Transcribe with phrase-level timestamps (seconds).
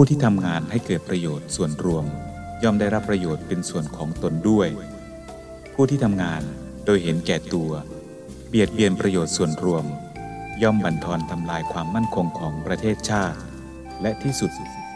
[0.00, 2.04] ผู้ที่ทำงานให้เกิดประโยชน์ส่วนรวม
[2.62, 4.68] ย่อมได้รับประโยชน์เป็นส่วนของตนด้วย
[5.74, 6.42] ผู้ที่ทำงาน
[6.86, 7.70] โดยเห็นแก่ตัว
[8.48, 9.84] เบียดเบียนประโยชน์ส่วนรวม
[10.62, 13.38] ย่อมบั่นทอนทำลายความมั่นคงของประเทศชาติ
[14.02, 14.50] และที่สุด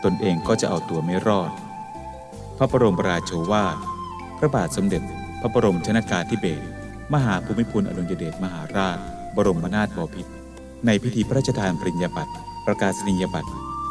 [0.05, 1.51] ตนเองก็จะเอาตัวไม่รอด
[2.59, 3.77] พระบรมราโชวาท
[4.39, 5.03] พระบาทสมเด็จ
[5.41, 6.67] พระบรมชนากาธิเบศร
[7.13, 8.99] มหาภูมิพลอดุลยเดชมหาราช
[9.37, 10.33] บรมนาถบพิตร
[10.87, 12.33] ในพิธีพระราชทานปริญญาบัตร
[12.67, 13.53] ประกาศนียบัตร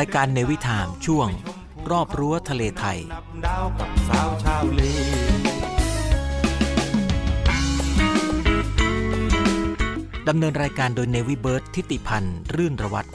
[0.00, 1.28] ายการในวิถามช่วง
[1.90, 2.98] รอบรั้วทะเลไทย
[3.46, 4.82] ดาวกับสาวชาวเล
[10.28, 13.08] ดำเนินรายการโดยเนวิเบิร์ตทิติพันธ์ รื่นระวัตร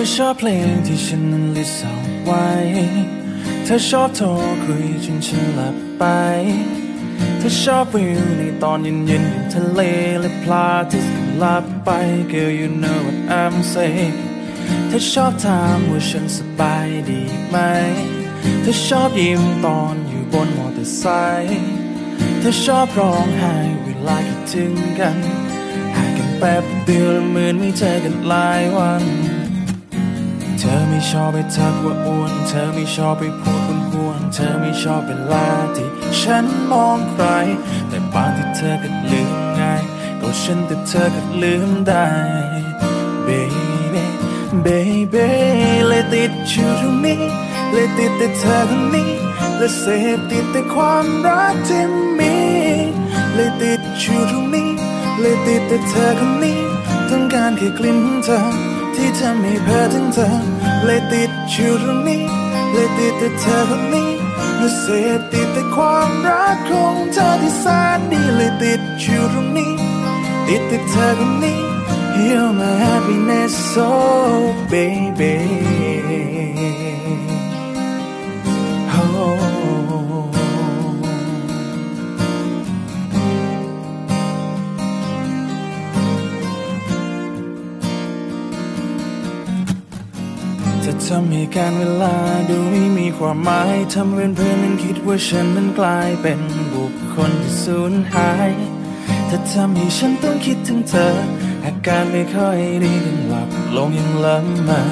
[0.00, 2.48] ธอชอบเพลงที่ฉันนั้นลิสต์เอาไว้
[3.64, 4.26] เธอชอบโทร
[4.64, 6.04] คุยจนฉันหลับไป
[7.38, 9.80] เธอชอบวิวในตอนเย็นๆอยู่ทะเล
[10.20, 11.90] และพลาที่สหลับไป
[12.32, 14.18] Girl you know what I'm saying
[14.88, 17.56] เธอชอบถามว่าฉันสบายดีไหม
[18.62, 21.04] เธอชอบยิ้มตอนอยู่บนมอเตอร์ไซ
[21.42, 21.68] ค์
[22.38, 25.16] เธอชอบร้องไห้เวลาคิดถึงกัน
[25.94, 29.04] ห่างกันแป๊บเดียวเหมือนไม่เจอกันหลายวัน
[30.60, 35.88] เธอไม่ชอบไปทักว่าอ้วน เธอไม่ชอบไปพูดคุณควรเธอไม่ชอบเวลาที่
[36.20, 37.24] ฉันมองใคร
[37.88, 39.82] แต่บางที่เธอก็ลืมง่าย
[40.20, 42.06] ก็ฉันแต่เธอก็ลืมได้
[43.26, 44.04] baby
[44.66, 45.26] baby
[45.88, 47.22] เลยติดอยู่ตรงนี้
[47.72, 49.12] เลยติดแต่เธอคนนี้
[49.58, 49.84] และเส
[50.16, 51.82] พติดแต่ความรักที่
[52.18, 52.34] มี
[53.34, 54.70] เลยติดอยู่ตรงนี้
[55.20, 56.58] เลยติดแต่เธอคนนี้
[57.08, 58.67] ต้องการแค่กลิ่นของเธอ
[59.18, 60.28] ที่ทำให้เพ้อถึงเธอ
[60.84, 62.24] เลยติดอยู่ตรงนี้
[62.72, 64.10] เลยติดแต่เธอคนนี้
[64.58, 64.84] และเส
[65.18, 67.64] พติดแต่ความรักของเธอที่แส
[67.96, 69.72] นดีเลยติดอยู่ตรงนี้
[70.46, 71.60] ติดแต่เธอคนนี้
[72.26, 73.90] You're my happiness so
[74.72, 75.34] baby
[91.08, 92.16] ทำให้การเวลา
[92.48, 96.40] ดูไม่มีความหมายทำเป็นเพื่อนนั้นคิดว่าฉันนั้นกลายเป็น
[96.74, 98.50] บุคคลที่สูญหาย
[99.26, 101.08] เธอทำให้ฉันต้องคิดถึงเธอ
[101.64, 104.82] อาการไม่ค่อยดีกันหลับลงยังล้ำมา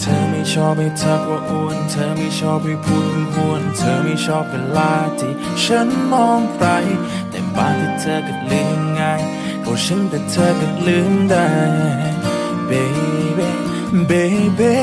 [0.00, 6.66] เธอไม่ชอบไปทักว่าอ้วน เธอไม่ชอบไปพูดคุณควรเธอไม่ชอบเวลาที่ฉันมองใคร
[7.30, 9.20] แต่บางที่เธอก็ลืมง่าย
[9.64, 11.46] ก็ฉันแต่เธอก็ลืมได้
[12.70, 13.69] baby
[14.10, 14.74] baby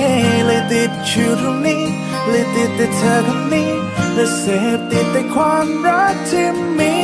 [0.46, 1.84] เลยติดอยู่ตรงนี้
[2.30, 3.72] เลยติดแต่เธอคนนี้
[4.14, 4.44] และเส
[4.78, 6.48] พติดแต่ความรักที่
[6.80, 6.96] มี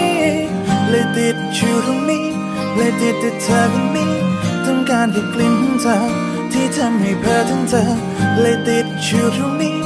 [0.89, 2.27] เลยติดอยู่ตรงนี้
[2.75, 4.13] เลยติดแต่เธอคนนี้
[4.65, 5.97] ต้องการแค่กลิ่นของเธอ
[6.51, 7.83] ที่ทำให้เพ้อถึงเธอ
[8.39, 9.77] เลยติดอยู่ตรงนี้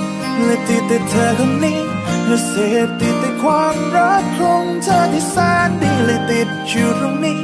[0.44, 1.80] เลยติดแต่เธอคนนี้
[2.28, 2.54] และเส
[2.86, 5.36] พติดแต่ความรักของเธอที่แส
[5.68, 7.40] นดีเลยติดอยู่ตรงนี้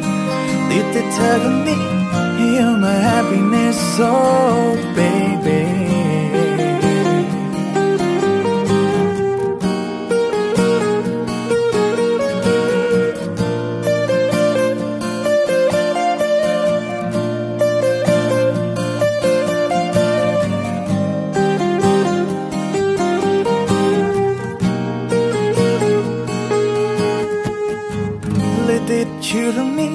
[0.70, 2.03] ติดแต่เธอคนนี้
[2.56, 4.12] You're my happiness so
[4.96, 5.62] baby
[28.66, 29.94] เลยติดอยู่ตรงนี้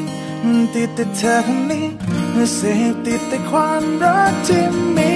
[2.38, 2.62] มันติดแต่เธอเส
[2.92, 4.64] พติดแต่ความรักที่
[4.96, 5.14] มี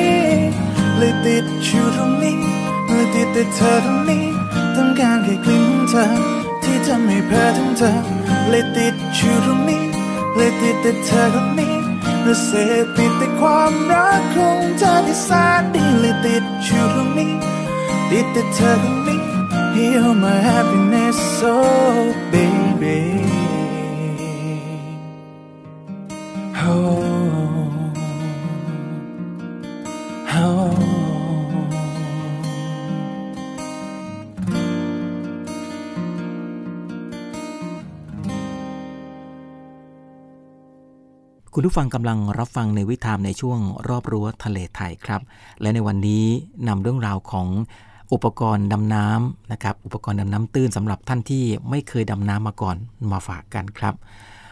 [0.98, 2.38] เลยติดอยู่ตรงนี้
[2.86, 4.26] เลยติดแต่เธอตรงนี้
[4.76, 6.06] ต้องการแค่กลิ่นของเธอ
[6.62, 7.92] ที่ทำให้แพ้ทั้งเธอ
[8.48, 9.84] เลยติดอยู่ตรงนี้
[10.34, 11.74] เลยติดแต่เธอคนนี้
[12.22, 12.50] และเส
[12.82, 15.30] พติดแต่ความรักของเธอที่แส
[15.60, 17.32] นดีเลยติดอยู่ตรงนี้
[18.10, 19.20] ติดแต่เธอคนนี้
[19.74, 21.54] Heal my happiness so
[22.32, 22.98] baby
[41.54, 43.58] คุณผู้ฟังกำลังรับฟังในวิถามในช่วง
[43.88, 45.20] รอบรั้วทะเลไทยครับ
[45.60, 46.24] และในวันนี้
[46.68, 47.48] นำเรื่องราวของ
[48.12, 52.76] อุปกรณ์ดำน้ำนะครับ อุปกรณ์ดำน้ำตื้นสำหรับท่านที่ไม่เคยดำน้ำมาก่อน
[53.12, 53.94] มาฝากกันครับ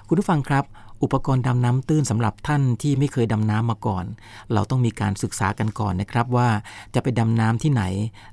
[0.08, 0.64] คุณผู้ฟังครับ
[1.02, 4.04] อุปกรณ์ดำน้ำตื้นสำหรับท่านที่ไม่เคยดำน้ำมาก่อน
[4.52, 6.48] เราต้องมีการศึกษากันก่อนนะครับว่า
[6.94, 7.82] จะไปดำน้ำที่ไหน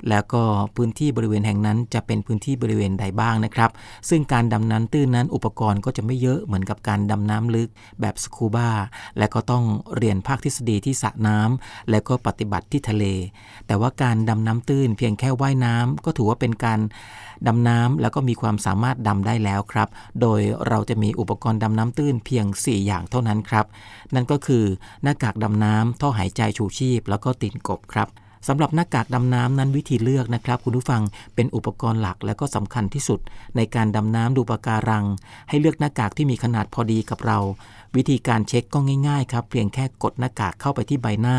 [0.09, 0.41] แล้วก็
[0.75, 3.71] พื้นที่บริเวณแห่งนั้นจะเป็นพื้นที่บริเวณใดบ้างนะครับ
[4.09, 7.69] ซึ่งการดำน้ำตื้นนั้นอุปกรณ์ก็จะไม่เยอะเหมือนกับการดำน้ำลึก
[8.01, 8.69] แบบสคูบา
[9.17, 9.63] และก็ต้อง
[9.97, 13.05] เรียนภาคทฤษฎีที่สระน้ำและก็ปฏิบัติที่ทะเล
[13.67, 16.79] แต่ว่าการดำน้ำตื้นเพียงแค่ว่ายน้ำก็ถือว่าเป็นการ
[17.47, 19.89] ดำน้ำแล้วก็มีความสามารถดำได้แล้วครับ
[20.21, 23.65] โดยเราจะมีอุปกรณ์ดำน้ำตื้นเพียง4 อย่างเท่านั้นครับ
[24.15, 24.63] นั่นก็คือ
[25.04, 28.09] หน้ากากดำน้ำท่อหายใจชูชีพ แล้วก็ตีนกบครับ
[28.48, 31.01] สำหรับหน้ากากดำน้ำนั้นวิธีเลือกนะครับ คุณผู้ฟัง
[31.36, 33.19] เป็นอุปกรณ์หลักและก็สำคัญที่สุด
[33.56, 35.06] ในการดำน้ำดูปะการัง
[35.50, 37.39] ให้เลือกหน้ากากที่มีขนาดพอดีกับเรา
[37.97, 41.38] วิธีการเช็คก็ง่ายๆครับ เพียงแค่กดหน้ากากเข้าไปที่ใบหน้า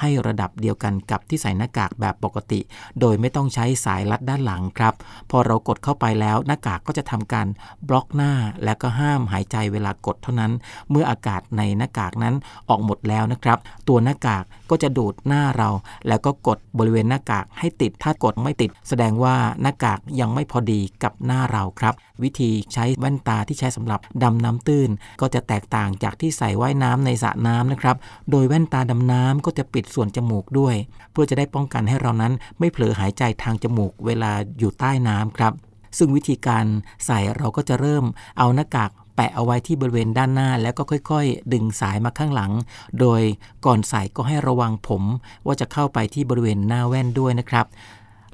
[0.00, 2.60] ให้ระดับเดียวกันกับที่ใส่หน้ากากแบบปกติ
[3.00, 4.94] โดยไม่ต้องใช้สายรัดด้านหลังครับ
[5.30, 7.46] พอเรากดเข้าไปแล้วหน้ากากก็จะทำการ
[7.88, 8.32] บล็อกหน้า
[8.64, 10.52] และก็ห้ามหายใจเวลากดเท่านั้น
[10.90, 12.34] เมื่ออากาศในหน้ากากนั้น
[12.68, 13.58] ออกหมดแล้วนะครับ
[13.88, 15.70] ตัวหน้ากากก็จะดูดหน้าเรา
[16.08, 27.96] แล้วก็กดบริเวณหน้ากากให้ติดถ้ากดไม่ติด แสดงว่าหน้ากากยังไม่พอดีกับหน้าเราครับ วิธีใช้แว่นตาที่ใช้สำหรับดำน้ำตื้น ก็จะแตกต่างจากที่ใส่ว่ายน้ำในสระน้ำนะครับ
[28.30, 30.74] โดยแว่นตาดำน้ำก็จะปิดส่วนจมูกด้วย
[31.12, 35.52] เพื่อจะได้ป้องกันให้เรานั้นไม่เผลอหายใจทางจมูกเวลาอยู่ใต้น้ำครับ
[35.98, 36.64] ซึ่งวิธีการ
[37.06, 38.04] ใส่เราก็จะเริ่ม
[38.38, 42.52] เอาหน้ากากแปะเอาไว้ที่บริเวณด้านหน้าแล้วก็ค่อยๆ ดึงสายมาข้างหลัง
[43.00, 43.22] โดย
[43.66, 45.02] ก่อนใส่ก็ให้ระวังผม
[45.46, 47.66] ว่าจะเข้าไปที่บริเวณหน้าแว่นด้วยนะครับ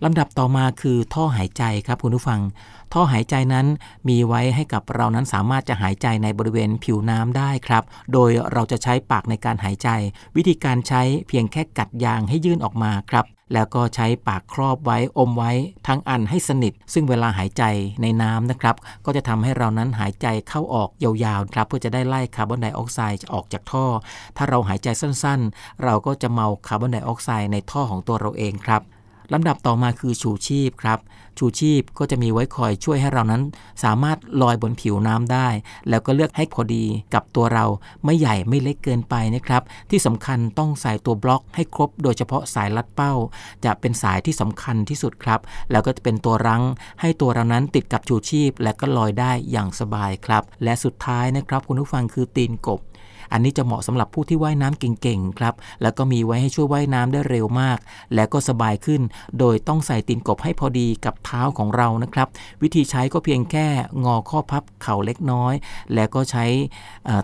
[0.04, 2.40] ลำดับต่อมาคือท่อหายใจครับคุณผู้ฟัง
[2.92, 3.66] ท่อหายใจนั้น
[4.08, 7.82] มีไว้ให้กับเรานั้นสามารถจะหายใจในบริเวณผิวน้ำได้ครับ
[8.12, 9.88] โดยเราจะใช้ปากในการหายใจ
[10.36, 15.52] วิธีการใช้เพียงแค่กัดยางให้ยื่นออกมาครับแล้วก็ใช้ปากครอบไว้อมไว้
[15.86, 17.64] ทั้งอันให้สนิท ซึ่งเวลาหายใจ
[18.02, 23.86] ในน้ำนะครับ ก็จะทำให้เรานั้นหายใจเข้าออกยาวๆครับเพื่อจะได้ไล่คาร์บอนไดออกไซด์ออกจากท่อ
[24.36, 28.82] ถ้าเราหายใจสั้นๆ เราก็จะเมาคาร์บอนไดออกไซด์ในท่อของตัวเราเองครับ
[29.32, 30.98] ลำดับต่อมาคือชูชีพครับ
[31.38, 33.42] ชูชีพก็จะมีไว้คอยช่วยให้เรานั้น
[33.84, 35.48] สามารถลอยบนผิวน้ำได้
[35.88, 36.84] แล้วก็เลือกให้พอดี
[37.14, 37.64] กับตัวเรา
[38.04, 43.12] ไม่ใหญ่ไม่เล็กเกินไปนะครับ ที่สำคัญต้องใส่ตัวบล็อกให้ครบ โดยเฉพาะสายลัดเป้า
[43.64, 45.40] จะเป็นสายที่สำคัญที่สุดครับ
[45.70, 46.62] แล้วก็จะเป็นตัวรั้ง
[47.00, 52.80] ให้ตัวเรานั้นติดกับชูชีพ และก็ลอยได้อย่างสบายครับ และสุดท้ายนะครับคุณผู้ฟังคือตีนกบ
[53.34, 57.78] อันนี้จะเหมาะสำหรับผู้ที่ว่ายน้ำเก่งๆครับแล้วก็มีไว้ให้ช่วยว่ายน้ำได้เร็วมาก
[58.14, 59.02] และก็สบายขึ้น
[59.38, 62.28] โดยต้องใส่ตีนกบให้พอดีกับเท้าของเรานะครับ
[62.62, 63.66] วิธีใช้ก็เพียงแค่
[64.04, 65.54] งอข้อพับเข่าเล็กน้อย
[65.94, 66.44] แล้วก็ใช้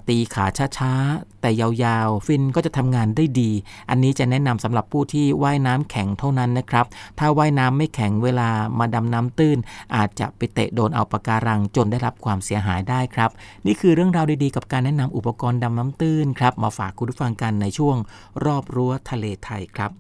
[0.09, 0.45] ตีขา
[0.79, 3.50] ช้าๆแต่ยาวๆ ฟินก็จะทำงานได้ดี
[3.90, 6.87] อันนี้จะแนะนำสำหรับผู้ที่ว่ายน้ำแข็งเท่านั้นนะครับ
[7.18, 9.59] ถ้าว่ายน้ำไม่แข็งเวลามาดำน้ำตื้น
[9.97, 13.30] อาจจะไปเตะโดนเอาปะการังจนได้รับความเสียหายได้ครับ
[13.66, 17.97] นี่คือเรื่องราวดีๆ กับการแนะนำอุปกรณ์ดำน้ำตื้นครับ มาฝากคุณผู้ฟังกันในช่วง
[18.44, 19.90] รอบรั้วทะเลไทยครับ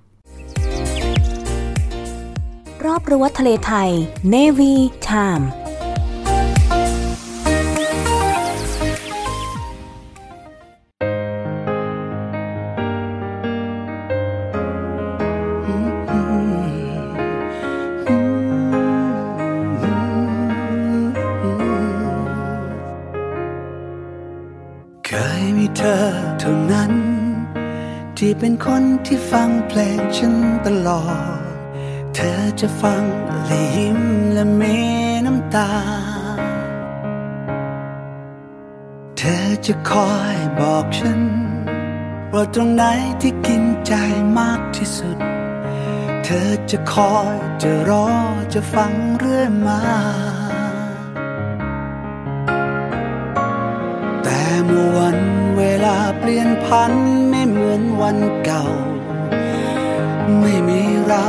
[2.84, 3.90] รอบรั้วทะเลไทย
[4.34, 4.74] Navy
[5.08, 5.44] Time
[25.76, 26.04] เธอ
[26.38, 26.92] เท่านั้น
[28.16, 30.34] ที่เป็นคนที่ฟังเพลงฉัน
[30.66, 31.04] ตลอ
[31.38, 31.40] ด
[32.14, 33.02] เธอจะฟัง
[33.46, 34.00] และยิ้ม
[34.32, 34.76] และมี
[35.26, 35.70] น้ำตา
[39.18, 41.20] เธอจะคอยบอกฉัน
[42.32, 42.82] ว่าตรงไหน
[43.20, 43.92] ที่กินใจ
[44.38, 45.18] มากที่สุด
[46.24, 48.08] เธอจะคอยจะรอ
[48.54, 49.80] จะฟังเรื่อยมา
[54.22, 56.92] แต่เมื่อวันาเปลี่ยนพัน
[57.30, 58.64] ไม่เหมือนวันเก่า
[60.40, 61.26] ไม่มีเรา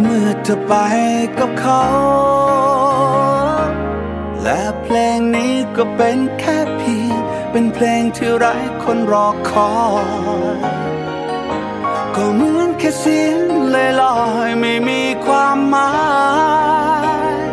[0.00, 0.74] เมื่อเธอไป
[1.38, 1.84] กับเขา
[4.42, 7.16] และเพลงนี้ก็เป็นแค่เพียง
[7.50, 9.72] เป็นเพลงที่ไร้คนรอคอ
[10.56, 10.58] ย
[12.14, 13.38] ก็เหมือนแค่เสียง
[13.74, 14.18] ลอยลอ
[14.48, 15.92] ยไม่มีความหมา
[17.34, 17.46] ย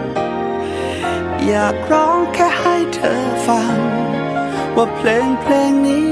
[1.48, 3.78] อยากร้องแค่ให้เธอฟัง
[4.78, 6.10] ว่าเพลงเพลงนี้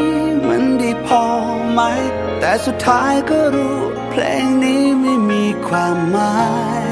[0.47, 1.23] มันดีพอ
[1.71, 1.81] ไหม
[2.39, 3.77] แต่สุดท้ายก็รู้
[4.09, 6.39] เพลงนี้ไม่มีความหมา
[6.83, 6.85] ย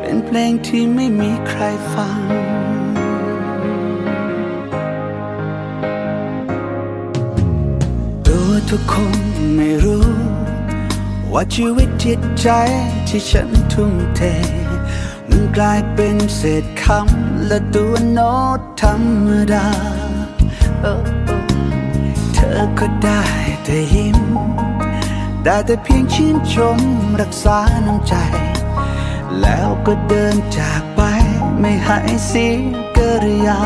[0.00, 1.62] เป็นเพลงที่ไม่มีใคร
[1.94, 2.20] ฟัง
[8.26, 9.18] ตัวทุกคน
[9.56, 10.08] ไม่รู้
[11.32, 12.48] ว่าชีวิตจิตใจ
[13.08, 14.20] ที่ฉันทุ่มเท
[15.40, 18.94] มันกลายเป็นเศษคำและตัวโน้ตธรร
[19.26, 19.68] มดา
[22.34, 23.22] เธอก็ได้
[23.64, 24.18] แต่ยิ้ม
[25.44, 26.78] ได้แต่เพียงชื่นชม
[27.20, 28.14] รักษาน้ำใจ
[29.40, 31.00] แล้วก็เดินจากไป
[31.60, 32.54] ไม่ให้เสีย
[32.96, 33.60] กริยา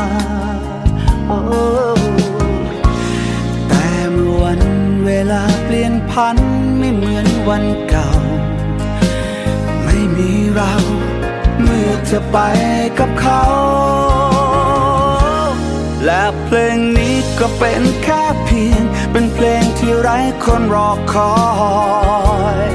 [3.67, 4.61] แต่เมื่อวัน
[5.05, 6.37] เวลาเปลี่ยนพัน
[6.77, 8.09] ไม่เหมือนวันเก่า
[9.83, 10.73] ไม่มีเรา
[11.83, 12.37] เมื่อเธอไป
[12.99, 13.43] กับเขา
[16.05, 21.33] และเพลงนี้ก็เป็นแค่เพียง เป็นเพลงที่ไร้คนรอคอ
[22.67, 22.69] ย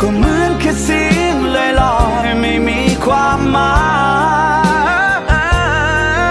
[0.00, 3.76] ก็เหมือนแค่เสียงลอยลอยไม่มีความหมา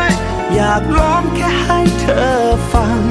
[0.08, 0.10] ย
[0.53, 2.34] อยากร้องแค่ให้เธอ
[2.74, 3.01] ฟัง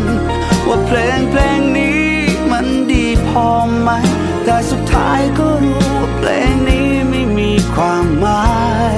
[0.69, 2.07] ว่าเพลงเพลงนี้
[2.51, 3.49] มันดีพอ
[3.83, 3.91] ไหม
[4.45, 8.45] แต่สุดท้ายก็รู้ว่าเพลงนี้ามหมา
[8.95, 8.97] ย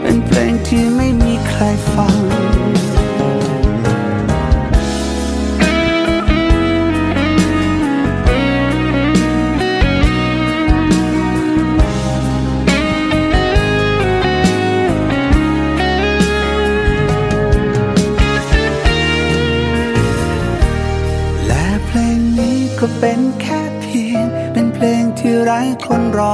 [0.00, 1.62] เป็นเพลงที่ไม่มีใคร
[1.94, 2.53] ฟัง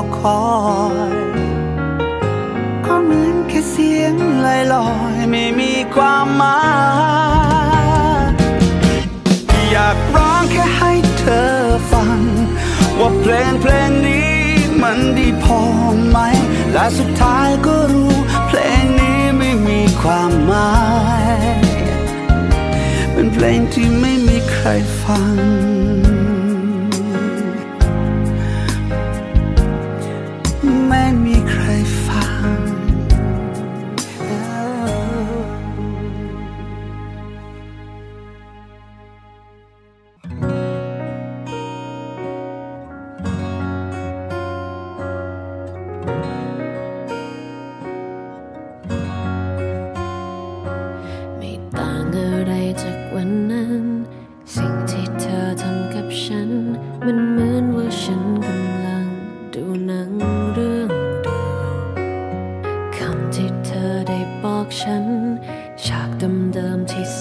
[0.00, 0.42] อคอ
[1.12, 1.14] ย
[2.86, 4.14] ก็เหมือนแค่เสียง
[4.44, 6.60] ลอยลอยไม่มีความหมา
[8.22, 8.28] ย
[9.70, 11.50] อยากร้องแค่ให้เธอ
[11.92, 12.20] ฟัง
[12.98, 14.34] ว่าเพลงเพลงนี้
[14.82, 15.60] มันดีพอ
[16.10, 16.18] ไหม
[16.72, 18.14] และสุดท้ายก็รู้
[18.48, 20.72] เพลงนี้ไม่มีความหมา
[21.34, 21.48] ย
[23.12, 24.68] เป็นเพลงที่ไม่มีใคร
[25.02, 25.79] ฟัง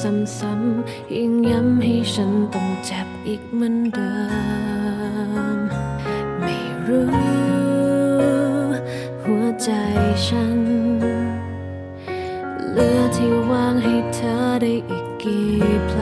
[0.01, 4.13] ซ้ำๆยิ่งย้ำให้ฉันต้องเจ็บอีกเหมือนเดิ
[5.55, 5.57] ม
[6.39, 6.55] ไม่
[6.87, 7.09] รู้
[9.23, 9.69] หัวใจ
[10.25, 10.59] ฉัน
[12.71, 15.49] เหลือที่ว่างให้เธอได้อีกกี่
[15.87, 16.01] แผล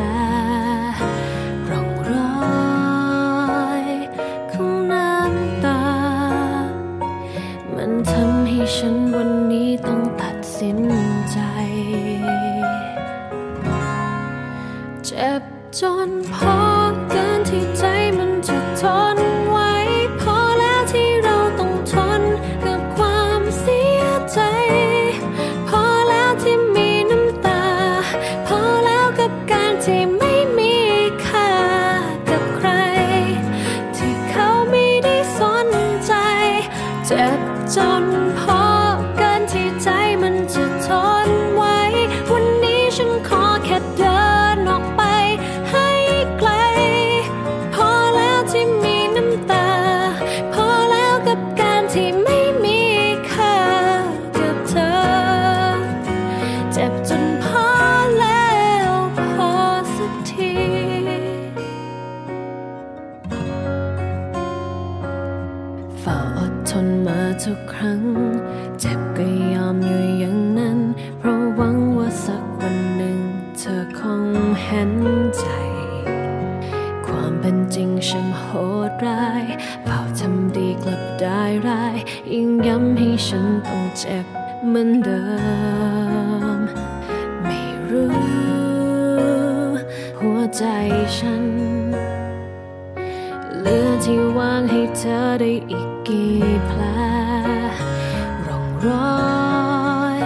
[98.89, 100.21] รอย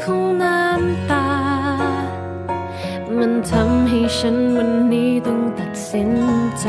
[0.00, 1.30] ของน้ำตา
[3.18, 6.10] มันทำให้ฉันวันนี้ต้องตัดสิน
[6.60, 6.68] ใจ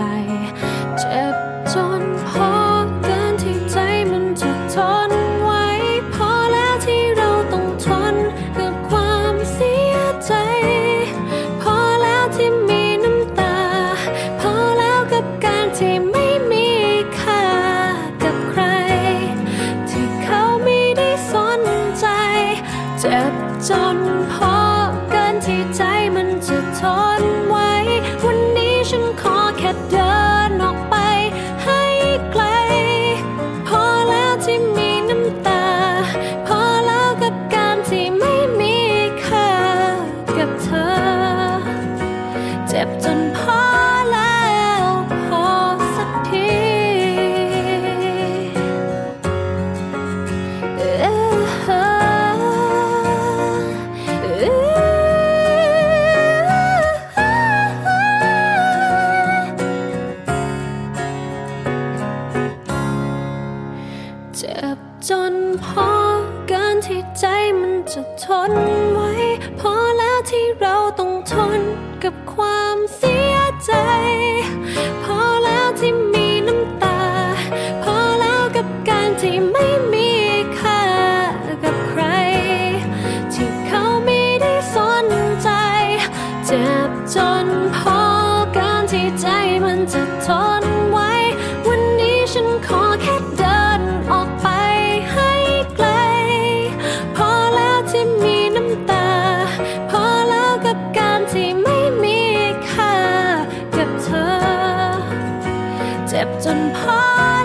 [106.82, 107.02] พอ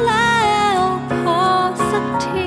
[0.07, 0.42] แล้
[0.77, 0.79] ว
[1.25, 1.40] พอ
[1.90, 2.46] สักที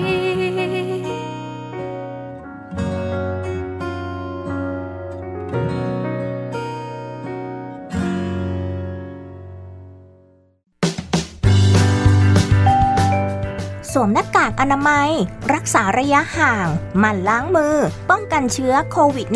[13.94, 15.10] สวมหน้ากากอนามัย
[15.54, 16.68] รักษาระยะห่าง
[17.00, 17.76] หมั่นล้างมือ
[18.10, 19.28] ป้องกันเชื้อโควิด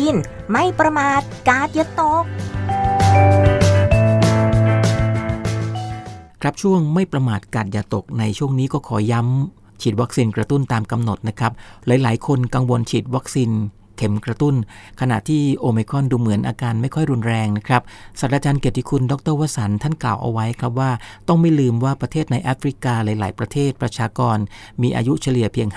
[0.00, 2.24] -19 ไม่ประมาทกาดย่าตก
[6.42, 11.52] ครับช่วงไม่ประมาทกัดอย่าตกในช่วงนี้ก็ขอย้ำฉีดวัคซีนกระตุ้นตามกำหนดนะครับ
[11.86, 13.50] หลาย ๆ คนกังวลฉีดวัคซีน
[14.02, 14.54] ข็มกระตุ้น
[15.00, 17.82] ขณะที่โอไมครอนดูเหมือนอาการไม่ค่อยรุนแรงนะครับ
[18.20, 20.90] ศาสตราจารย์เกียรติคุณดรวสันท่านกล่าวเอาไว้ครับว่า
[21.28, 24.36] ต้องไม่ลืมว่าประเทศในแอฟริกาหลาย ๆ ประเทศประชากร
[24.82, 25.68] มีอายุเฉลี่ยเพียง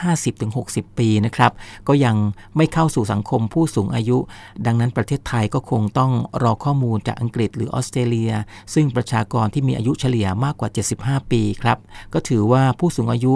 [0.45, 1.51] 50-60 ปีนะครับ
[1.87, 2.15] ก็ยัง
[2.57, 4.17] ไม่เข้าสู่สังคมผู้สูงอายุ
[4.65, 6.11] ดังนั้นประเทศไทยก็คงต้อง
[6.43, 8.31] รอข้อมูลจากอังกฤษหรือออสเตรเลีย
[8.73, 11.77] ซึ่งประชากรที่มีอายุเฉลี่ยมากกว่า 75 ปีครับ
[12.13, 13.35] ก็ถือว่าผู้สูงอายุ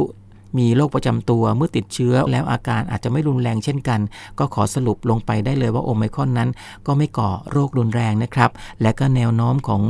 [0.58, 4.00] มีโรคประจำตัวเมื่อติดเชื้อแล้วอาการอาจจะไม่รุนแรงเช่นกัน
[4.40, 6.50] ก็ขอสรุปลงไปได้เลยว่าโอไมคอนนั้น
[6.88, 9.82] ก็ไม่ก่อโรครุนแรงนะครับ และก็แนวโน้มของ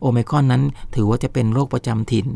[0.00, 0.62] โอไมคอนนั้น
[0.94, 2.26] ถือว่าจะเป็นโรคประจำถิ่น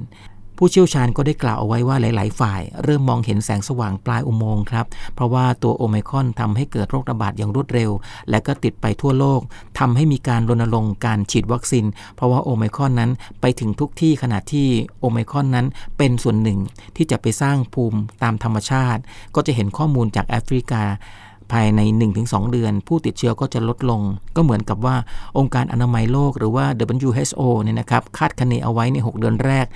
[0.65, 7.91] ผู้เชี่ยวชาญก็ได้กล่าวเอาไว้ว่าหลาย ๆ ฝ่าย เริ่มมองเห็นแสงสว่างปลายอุโมงค์ครับ เพราะว่าตัวโอไมครอนทำให้เกิดโรคระบาดอย่างรวดเร็ว
[8.31, 9.41] และก็ติดไปทั่วโลก
[9.79, 11.85] ทำให้มีการรณรงค์การฉีดวัคซีน
[12.17, 14.69] เพราะว่าโอไมครอนนั้นไปถึงทุกที่ขณะที่
[15.01, 15.67] โอไมครอนนั้น
[15.99, 16.59] เป็นส่วนหนึ่ง
[16.97, 19.01] ที่จะไปสร้างภูมิตามธรรมชาติ
[19.35, 20.83] ก็จะเห็นข้อมูลจากแอฟริกา
[21.53, 21.81] ภายใน
[22.17, 24.01] 1-2 เดือน ผู้ติดเชื้อก็จะลดลง
[24.37, 24.97] ก็เหมือนกับว่า
[25.39, 29.67] องค์การอนามัยโลกหรือว่า WHO เนี่ยนะครับคาดคะเนเอาไว้ใน 6 เดือนแรก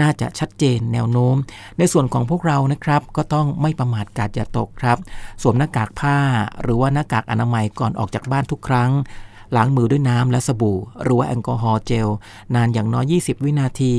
[0.00, 1.36] น่าจะชัดเจนแนวโน้ม
[1.78, 4.98] ในส่วนของพวกเรานะครับก็ต้องไม่ประมาทกาดอย่าตกครับ
[5.42, 6.16] สวมหน้ากากผ้า
[6.62, 8.90] หรือว่าหน้ากากอนามัยก่อนออกจากบ้านทุกครั้ง
[9.56, 12.08] ล้างมือด้วยน้ำและสบู่ หรือว่าแอลกอฮอล์เจล
[12.54, 13.94] นานอย่างน้อย 20 วินาที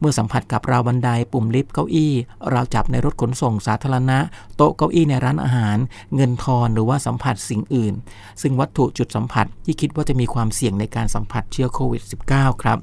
[0.00, 2.12] เมื่อสัมผัสกับราวบันไดปุ่มลิฟต์เก้าอี้
[2.52, 4.18] ราวจับในรถขนส่งสาธารณะ
[4.56, 5.76] โต๊ะเก้าอี้ในร้านอาหาร
[6.14, 7.94] เงินทอนหรือว่าสัมผัสสิ่งอื่น
[8.42, 12.02] ซึ่งวัตถุจุดสัมผัสที่คิดว่าจะมีความเสี่ยงในการสัมผัสเชื้อโควิด
[12.32, 12.78] -19 ครับ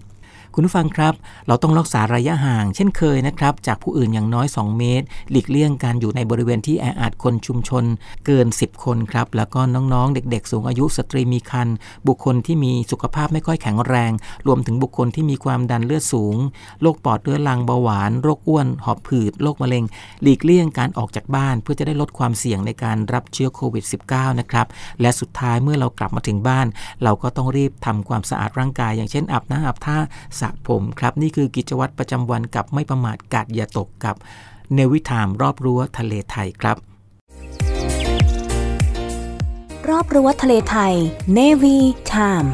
[0.60, 1.14] คุณผู้ฟังครับ
[1.48, 7.84] เราต้องรักษาระยะห่างเช่นเคยนะครับ จากผู้อื่นอย่างน้อย 2 เมตร หลีกเลี่ยงการอยู่ในบริเวณที่แออัดคนชุมชน
[8.26, 11.76] เกิน 10 คนครับ แล้วก็น้องๆ เด็กๆ สูงอายุสตรีมีครรภ์
[12.08, 14.12] บุคคลที่มีสุขภาพไม่ค่อยแข็งแรง
[14.48, 16.36] รวมถึงบุคคลที่มีความดันเลือดสูง
[16.82, 19.84] โรคปอดเรื้อรังเบาหวานโรคอ้วน หอบผืดโรคมะเร็ง
[20.22, 24.68] หลีกเลี่ยงการออกจากบ้าน เพื่อจะได้ลดความเสี่ยงในการรับเชื้อโควิด -19 นะครับ
[25.02, 26.68] และสุดท้ายเมื่อเรากลับมาถึงบ้าน
[27.04, 30.00] เราก็ต้องรีบทำความสะอาดร่างกาย อย่างเช่นอาบน้ำอาบท่า
[30.40, 34.16] สระผมครับ นี่คือกิจวัตรประจำวันกับไม่ประมาทกาดอย่าตกกับ
[34.74, 36.78] เนวิทามรอบรั้วทะเลไทยครับ
[39.90, 40.96] รอบรั้วทะเลไทย
[41.34, 41.78] เนวิ
[42.14, 42.46] ทาม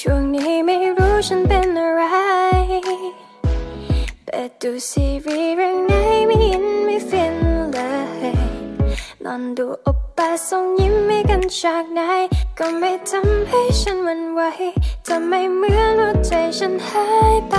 [0.00, 2.02] ช่วงนี้ไม่รู้ฉันเป็นอะไร
[4.24, 5.92] เปิดดูซีรีส์เรื่องไหน
[6.26, 7.36] ไม่ยินไม่ฟิน
[7.72, 7.78] เล
[8.30, 8.34] ย
[9.24, 12.00] นอนดูอปป้าส่งยิ้มให้กันจากไหน
[12.58, 14.40] ก็ไม่ทำให้ฉันหวันไหว
[15.06, 17.54] จะไม่เหมือนหัวใจฉันหายไป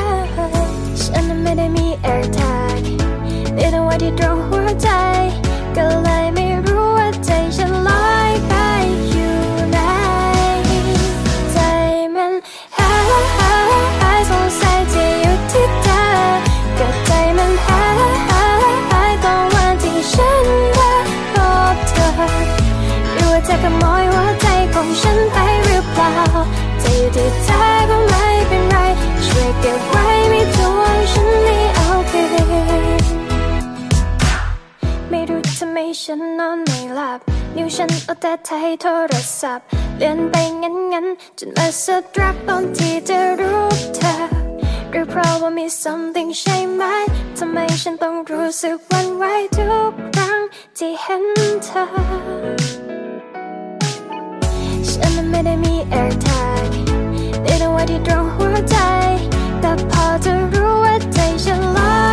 [1.04, 2.82] ฉันไม่ได้มีแอร์แท็ก
[3.56, 4.90] มีแต่ว่าที่ตรงหัวใจ
[5.76, 6.43] ก็เลยไม่
[36.08, 37.20] ฉันนอนไม่หลับ
[37.56, 39.66] นิ้วฉันเอาแต่ไทยโทรศัพท์
[39.98, 44.14] เลื่อนไปงั้นงั้นจนมาสะดรักตอนที่จะรู้เธอ
[44.92, 46.84] หรือเพราะว่ามี something ใช่ไหม
[47.38, 49.24] ทำไมฉันต้องรู้สึกหวันไหว
[49.56, 50.40] ทุกครั้ง
[50.78, 51.26] ที่เห็น
[51.64, 51.84] เธอ
[54.90, 56.70] ฉันไม่ได้มี AirTag
[57.44, 58.78] ได้แต่ว่าที่ตรงหัวใจ
[59.62, 61.96] แต่พอจะรู้ว่าใจฉันลอ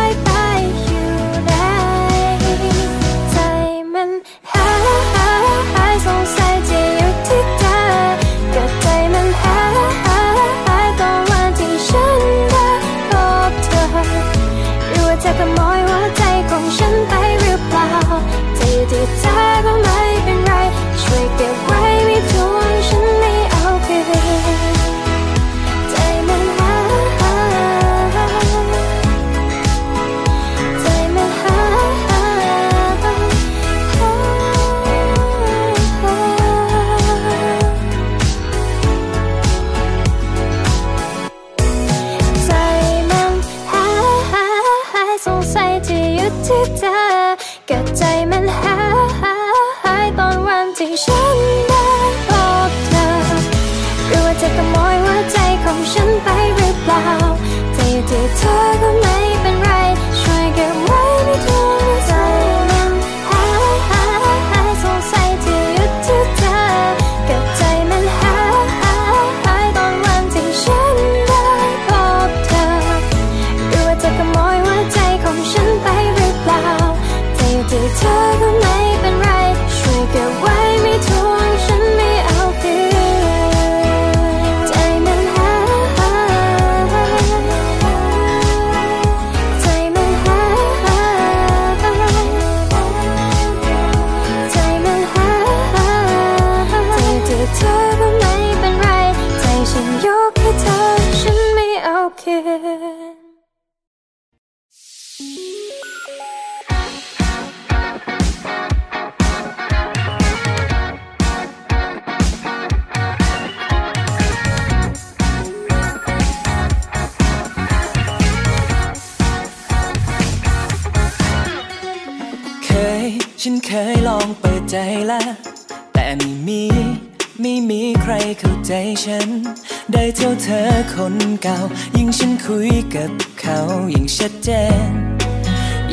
[131.05, 131.57] คนเก่า
[131.97, 133.57] ยิ่งฉันคุยกับเขา
[133.93, 134.49] ยิ่งชัดเจ
[134.87, 134.89] น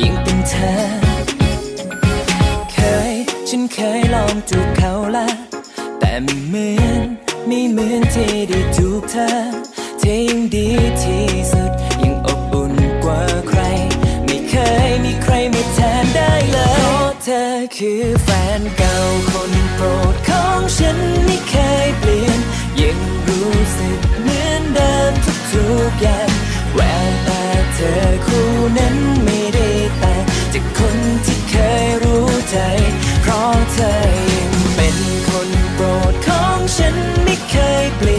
[0.01, 0.73] ยิ่งเป็นเธอ
[2.71, 2.77] เค
[3.11, 3.13] ย
[3.49, 5.27] ฉันเคยลองจูบเขาละ
[5.99, 7.07] แต่ไม่เหมือน
[7.47, 9.29] ไม่เหมือนที่ได้จูบเธอ
[10.01, 10.69] ที่ยิ่งดี
[11.01, 13.61] ที่สุด ยิ่งอบอุ่นกว่าใคร
[14.25, 14.55] ไม่เค
[14.87, 18.95] ยมีใครมาแทนได้เลยเพราะเธอคือแฟนเก่า
[19.31, 22.39] คนโปรดของฉันไม่เคยเปลี่ยน
[22.81, 23.99] ยังรู้สึก
[24.75, 25.11] เดิม
[25.51, 26.29] ทุกๆอย่าง
[26.73, 27.43] แววตา
[27.75, 27.93] เธอ
[28.25, 30.15] คู่นั้นไม่ได้แต่
[30.53, 32.57] จากคนที่เคยรู้ใจ
[33.21, 33.91] เพราะเธอ
[34.31, 38.18] ยังเป็นคนโปรดของฉันไม่เคยเปลี่ย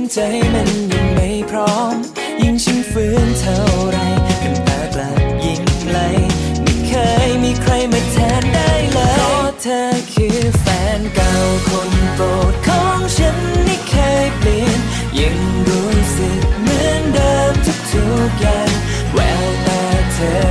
[0.00, 0.20] นใจ
[0.54, 1.94] มันยังไม่พร้อม
[2.42, 3.98] ยิ่งฉันฝืนเท่าไร
[4.42, 5.98] กันตากลับยิ่งไหล
[6.62, 6.92] ไม่เค
[7.26, 9.82] ยมีใครมาแทนได้เลยเพราะเธอ
[10.12, 10.66] คือแฟ
[10.98, 11.32] นเก่า
[11.68, 14.80] คนโปรดของฉันไม่เคยเปลี่ยน
[15.20, 17.52] ยังรู้สึกเหมือนเดิม
[17.92, 18.70] ทุกๆอย่าง
[19.14, 19.82] แววตา
[20.14, 20.47] เธอ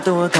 [0.00, 0.39] I do.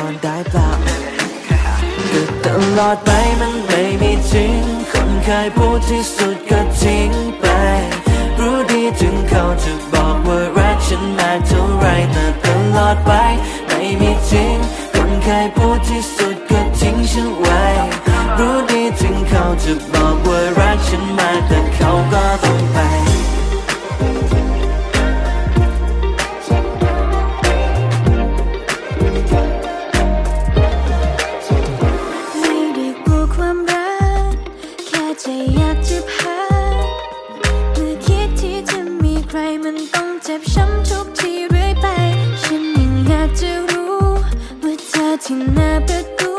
[39.65, 41.87] มันต้องเจ็บช้ำทุกทีเรื่อยไป
[42.43, 44.05] ฉันยังอยากจะรู้
[44.63, 46.35] ว่าเธอที่หน้าประตู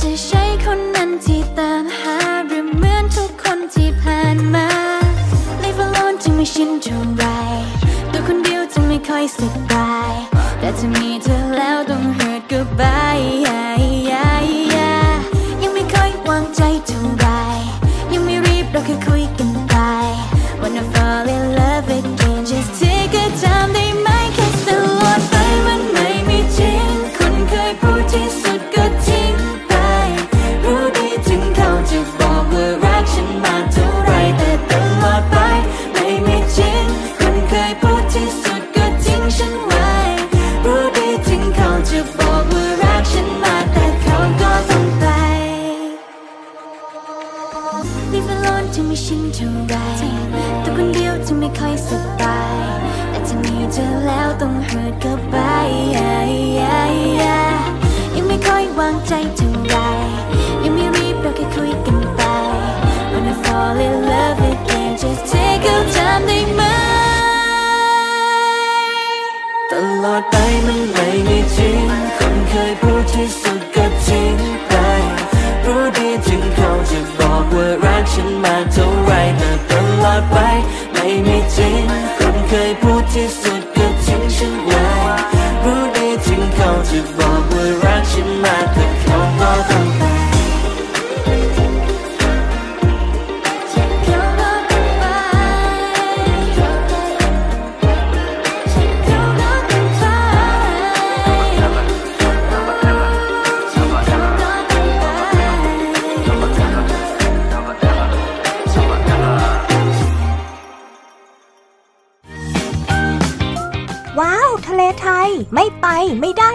[0.00, 2.16] จะใช่คนนั้นที่ตามหา
[2.48, 4.68] หรือเหมือนทุกคนที่ผ่านมา
[5.62, 7.24] Live alone จึงไม่ชินเท่าไร
[8.12, 10.12] ตัวคนเดียวจะไม่ค่อยสบาย
[10.58, 13.05] แต่จะมีเธอแล้วต้อง hurt goodbye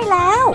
[0.09, 0.45] แล้ว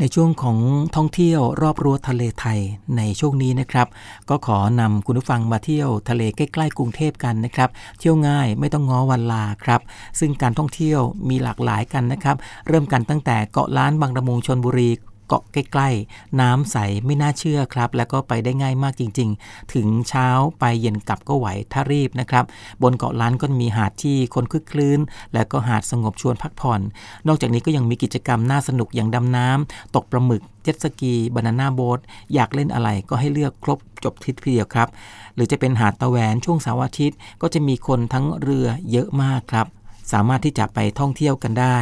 [0.00, 0.58] ในช่วงของ
[0.96, 2.60] ท่องเที่ยวรอบรั้วทะเลไทย
[2.96, 3.88] ในช่วงนี้นะครับ
[4.28, 9.80] ก็ขอนำคุณผู้ฟังมาเที่ยวทะเลใกล้ๆกรุงเทพกันนะครับ เที่ยวง่ายไม่ต้องง้อวันลาครับ
[10.20, 12.36] ซึ่งการท่องเที่ยวมีหลากหลายกันนะครับ
[12.68, 14.90] เริ่มกันตั้งแต่เกาะล้านบางระมุงชนบุรี
[15.32, 20.26] เกาะใกล้ๆ น้ำใสไม่น่าเชื่อครับ แล้วก็ไปได้ง่ายมากจริง ๆ ถึงเช้า
[20.58, 22.44] ไปเย็นกลับก็ไหวถ้ารีบนะครับ
[22.82, 25.00] บนเกาะล้านก็มีหาดที่คนคึกคลื้น
[25.32, 26.80] และก็หาดสงบชวนพักผ่อน
[27.26, 31.98] นอกจากนี้ก็ยังมีกิจกรรมน่าสนุกอย่างดำน้ำตกปลาหมึกเจ็ตสกีบานาน่าโบ๊ท
[32.34, 34.88] อยากเล่นอะไรก็ให้เลือกครบจบทริปทีเดียวครับ
[35.34, 39.68] หรือจะเป็นหาดตะแหวนช่วงเสาร์อาทิตย์ ก็จะมีคนทั้งเรือเยอะมากครับ
[40.12, 41.78] สามารถที่จะไปท่องเที่ยวกันได้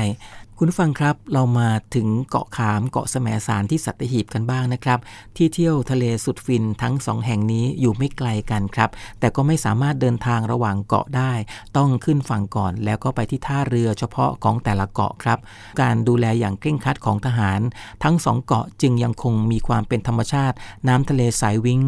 [0.63, 4.99] คุณผู้ฟังครับเรามาถึงเกาะขามเกาะแสมสารที่สัตหีบกันบ้างนะครับ
[5.37, 11.33] ที่เที่ยวทะเลสุดฟินทั้งสองแห่งนี้อยู่ไม่ไกลกันครับ แต่ก็ไม่สามารถเดินทางระหว่างเกาะได้
[11.77, 15.39] ต้องขึ้นฝั่งก่อน แล้วก็ไปที่ท่าเรือเฉพาะของแต่ละเกาะครับ
[15.81, 17.61] การดูแลอย่างเคร่งครัดของทหาร
[18.05, 20.57] ทั้งสองเกาะจึงยังคงมีความเป็นธรรมชาติ
[20.89, 21.83] น้ำทะเลสายวิ้ง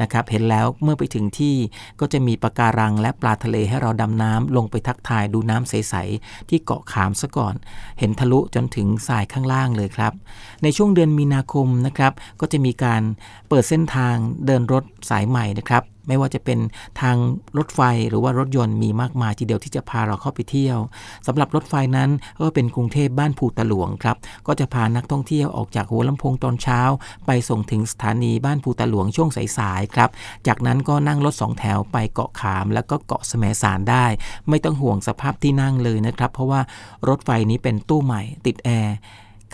[0.00, 1.56] นะครับเห็นแล้วเมื่อไปถึงที่
[2.00, 7.56] ก็จะมีปะการังและปลาทะเลให้เราดำน้ำลงไปทักทายดูน้ำใสๆที่เกาะขามซะก่อน
[7.98, 10.12] เห็นทะลุจนถึงทรายข้างล่างเลยครับ
[10.62, 13.02] ในช่วงเดือนมีนาคมนะครับ ก็จะมีการ
[13.48, 14.14] เปิดเส้นทาง
[14.46, 16.58] เดินรถสายใหม่นะครับ ไม่ว่าจะเป็น
[17.00, 17.16] ทาง
[17.58, 20.78] รถไฟหรือว่ารถยนต์มีมากมายทีเดียวที่จะพาเราเข้าไปเที่ยว
[21.26, 24.16] สำหรับรถไฟนั้นก็เป็นกรุงเทพบ้านภูตะหลวงครับ
[24.46, 26.80] ก็จะพานักท่องเที่ยวออกจากหัวลำโพงตอนเช้า
[27.26, 30.10] ไปส่งถึงสถานีบ้านภูตะหลวงช่วงสายๆครับ
[30.46, 34.06] จากนั้นก็นั่งรถสองแถวไปเกาะขาม แล้วก็เกาะแสมสารได้
[34.48, 36.60] ไม่ต้องห่วงสภาพที่นั่งเลยนะครับ เพราะว่า
[37.08, 38.96] รถไฟนี้เป็นตู้ใหม่ติดแอร์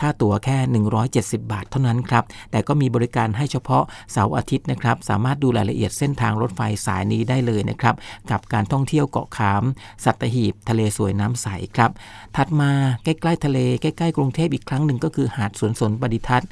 [0.00, 0.58] ค่าตั๋วแค่
[1.04, 7.94] 170 บาทเท่านั้นครับ แต่ก็มีบริการให้เฉพาะเสาร์อาทิตย์นะครับ สามารถดูรายละเอียดเส้นทางรถไฟสายนี้ได้เลยนะครับ
[8.30, 9.62] กับการท่องเที่ยวเกาะขาม
[10.04, 11.90] สัตหีบ ทะเลสวยน้ำใสครับ
[12.36, 12.70] ถัดมา
[13.04, 16.48] ใกล้ๆทะเล ใกล้ๆกรุงเทพอีกครั้งหนึ่งก็คือหาดสวนสนปฏิทัศน์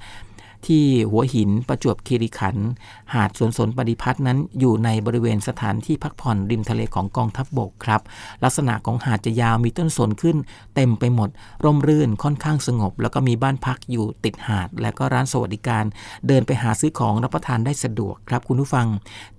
[0.66, 2.68] ที่หัวหินประจวบคีรีขันธ์
[3.14, 8.00] หาดสวนสนปฏิพัฒน์นั้นอยู่ในบริเวณสถานที่พักผ่อนริมทะเลของกองทัพบบกครับ
[8.44, 10.36] ลักษณะของหาดจะยาวมีต้นสนขึ้น
[10.74, 11.28] เต็มไปหมด
[11.64, 15.84] ร่มรื่นค่อนข้างสงบ แล้วก็มีบ้านพักอยู่ติดหาด และก็ร้านสวัสดิการ
[16.26, 18.86] เดินไปหาซื้อของรับประทานได้สะดวกครับคุณผู้ฟัง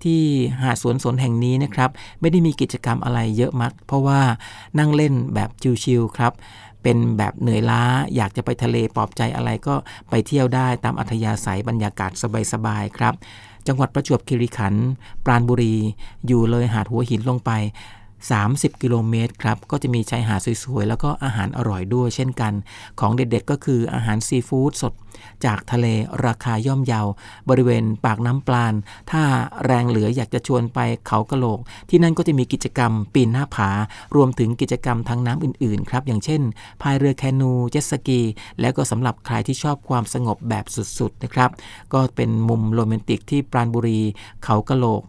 [0.04, 0.22] ที่
[0.64, 1.90] หาดสวนสนแห่งนี้นะครับ
[2.22, 4.22] ไม่ได้มีกิจกรรมอะไรเยอะมัก เพราะว่า
[4.80, 5.50] นั่งเล่นแบบ
[5.84, 6.34] ชิลๆครับ
[6.84, 7.82] เป็นแบบเหนื่อยล้า
[8.16, 9.76] อยากจะไปทะเลปลอบใจอะไรก็
[10.10, 12.12] ไปเที่ยวได้ตามอัธยาศัยบรรยากาศ
[12.54, 13.14] สบายๆครับ
[13.68, 14.88] จังหวัดประจวบคีรีขันธ์
[15.26, 15.76] ปราณบุรี
[16.28, 17.52] อยู่เลยหาดหัวหินลงไป
[18.32, 22.54] 30 กิโลเมตรครับ ก็จะมีชายหาดสวยๆ แล้วก็อาหารอร่อยด้วยเช่นกัน
[23.00, 24.94] ของเด็ดๆ ก็คืออาหารซีฟู้ดสด
[25.46, 25.88] จากทะเล
[26.26, 27.02] ราคาย่อมเยา
[27.50, 28.74] บริเวณปากน้ำปลาน
[29.12, 29.24] ถ้า
[29.66, 31.60] แรงเหลืออยากจะชวนไปเขากะโหลก
[31.90, 33.70] ที่นั่นก็จะมีกิจกรรมปีนหน้าผา
[34.16, 36.42] รวมถึงกิจกรรมทางน้ำอื่นๆ ครับ อย่างเช่น
[36.82, 38.22] พายเรือแคนู เจ็ตสกี
[38.62, 40.66] แล้วก็สำหรับใครที่ชอบความสงบแบบ
[41.00, 41.50] สุดๆ นะครับ
[41.94, 44.00] ก็เป็นมุมโรแมนติกที่ปราณบุรี
[44.44, 45.04] เขากะโหลก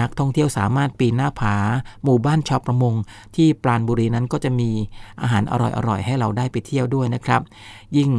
[0.00, 1.54] นักท่องเที่ยวสามารถปีนหน้าผา
[2.04, 2.94] หมู่บ้านชาวประมง
[3.36, 4.70] ที่ปราณบุรีนั้นก็จะมี
[5.22, 5.54] อาหารอ
[5.88, 7.42] ร่อยๆ ให้เราได้ไปเที่ยวด้วยนะครับ
[7.96, 8.10] ยิ่ง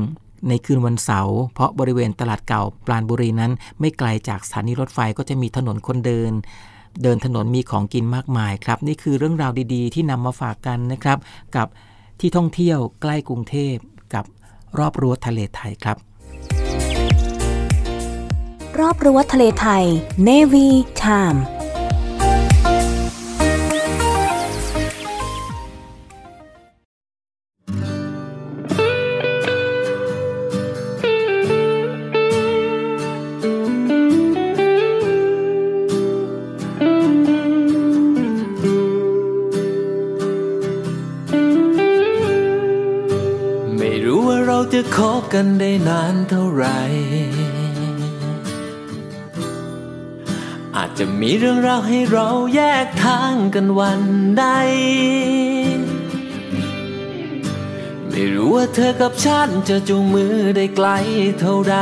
[0.50, 6.32] ในคืนวันเสาร์เพราะบริเวณตลาดเก่าปราณบุรีนั้น ไม่ไกลจากสถานีรถไฟก็จะมีถนนคนเดิน
[7.04, 11.18] เดินถนนมีของกินมากมายครับ นี่คือเรื่องราวดีๆ ที่นำมาฝากกันนะครับ
[11.56, 11.68] กับ
[12.20, 13.76] ที่ท่องเที่ยวใกล้กรุงเทพ
[14.14, 14.26] กับ
[14.80, 15.98] รอบรั้วทะเลไทยครับ
[18.80, 19.84] รอบรั้วทะเลไทย
[20.28, 20.68] Navy
[21.04, 21.40] Time
[45.34, 46.80] กันได้นานเท่าไหร่
[50.76, 54.02] อาจจะมีเรื่องราวให้เราแยกทางกันวัน
[54.40, 54.46] ใด
[58.10, 60.88] ไม่ไม่รู้ว่าเธอกับฉันจะจูงมือได้ไกล
[61.40, 61.78] เท่าใด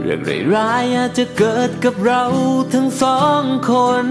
[0.00, 0.20] เรื่อง
[0.54, 2.22] ร้ายๆอาจจะเกิดกับเรา
[2.74, 3.72] ทั้งสองค
[4.04, 4.06] น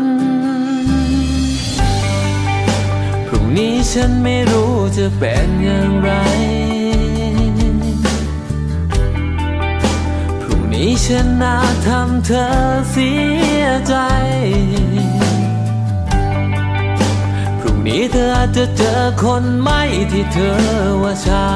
[3.58, 6.12] นี้ฉันไม่รู้จะเป็นอย่างไร
[10.42, 12.48] พรุ่งนี้ฉันน่าทำเธอ
[12.92, 13.12] เสี
[13.62, 13.96] ยใจ
[17.60, 19.82] พรุ่งนี้เธออาจจะเจอคนไม่
[20.12, 20.58] ที่เธอ
[21.04, 21.52] ว่าใช่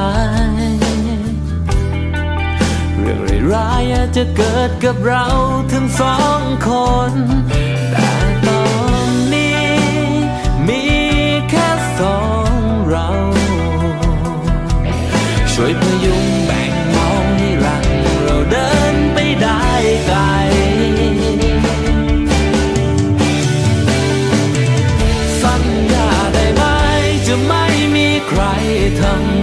[3.00, 3.20] เรื่อง
[3.54, 5.26] ร้ายๆอาจจะเกิดกับเรา
[5.72, 6.70] ทั้งสองค
[7.12, 7.14] น
[15.58, 17.86] ช่วยพยุงแบ่งเบาให้หลัง
[18.24, 19.64] เราเดินไปได้
[20.06, 20.18] ไกล
[25.42, 26.64] สัญญาได้ไหม
[27.28, 28.42] จะไม่มีใคร
[29.00, 29.35] ทำ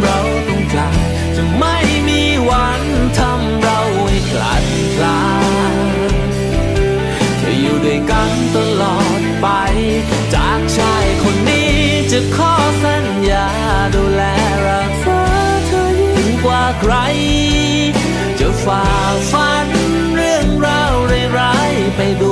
[16.81, 16.95] ใคร
[18.39, 18.87] จะฝ่า
[19.33, 19.69] ฟัน
[20.15, 20.95] เรื่องราว
[21.39, 22.25] ร้ายๆไปด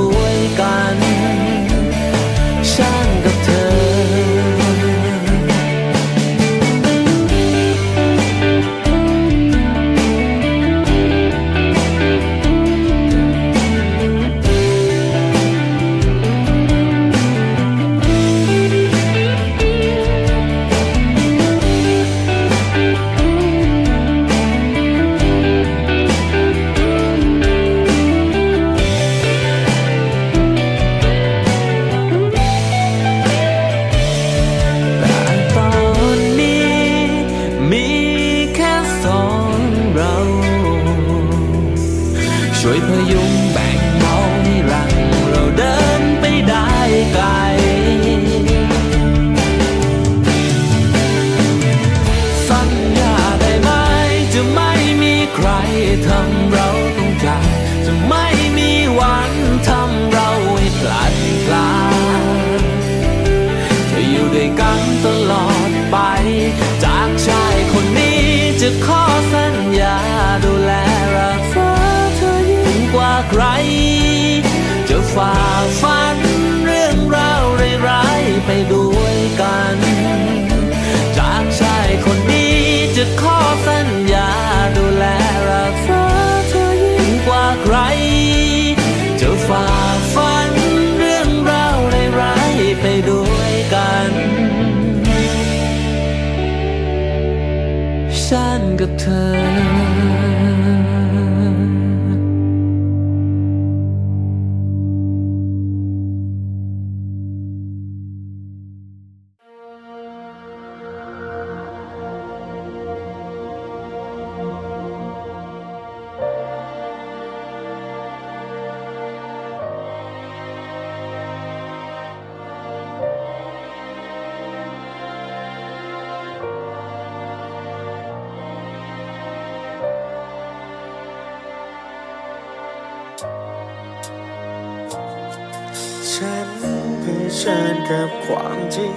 [137.91, 138.95] กับความจริง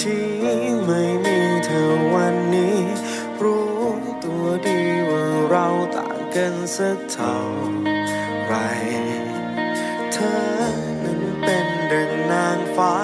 [0.00, 0.24] ที่
[0.86, 2.78] ไม่มีเธอวันนี้
[3.42, 3.72] รู้
[4.24, 4.80] ตัวดี
[5.10, 5.66] ว่าเรา
[5.96, 7.38] ต่างกันสักเท่า
[8.44, 8.54] ไร
[10.12, 10.36] เธอ
[11.02, 12.94] นั้นเป็นดังนางฟ้า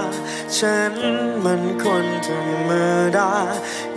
[0.58, 0.94] ฉัน
[1.44, 2.70] มันคนธรรม
[3.16, 3.32] ดา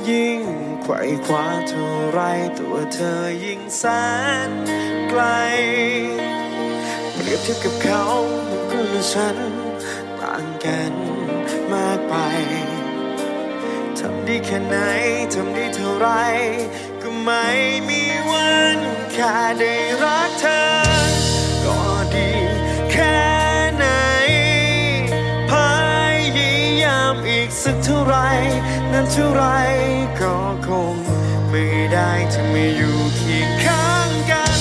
[0.10, 0.42] ยิ่ง
[0.84, 2.20] ไขว่คว้าเท่าไร
[2.60, 3.84] ตัวเธอยิ่งแส
[4.50, 4.52] น
[5.10, 5.22] ไกล
[7.14, 8.04] เปรียบเทียบกับเขา
[8.46, 9.38] เหมือนคุณและฉัน
[14.32, 14.78] ดีแค่ไหน
[15.34, 16.08] ทำไดีเท่าไร
[17.02, 17.46] ก็ไม่
[17.88, 18.80] มีวัน
[19.12, 19.74] แค่ได้
[20.04, 20.62] รักเธอ
[21.66, 21.80] ก็
[22.14, 22.30] ดี
[22.92, 23.20] แค่
[23.78, 23.86] ไหน
[25.50, 25.52] พ
[26.38, 26.54] ยา
[26.84, 28.16] ยามอีกสักเท่าไร
[28.92, 29.44] นั้นเท่าไร
[30.22, 30.36] ก็
[30.68, 30.96] คง
[31.50, 34.60] ไม่ได้ถ้าไม่อยู่เคียงข้างกัน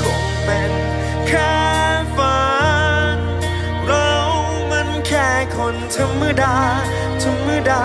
[0.00, 0.72] คงเป็น
[1.28, 1.54] แค่
[2.16, 2.42] ฝั
[3.16, 3.18] น
[3.86, 4.10] เรา
[4.70, 6.56] มันแค่คนธรรมดา
[7.22, 7.84] ธรรมดา